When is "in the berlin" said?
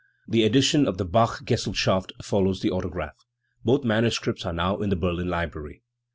4.77-5.27